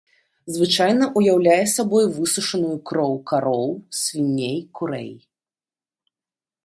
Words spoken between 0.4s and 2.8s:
Звычайна ўяўляе сабой высушаную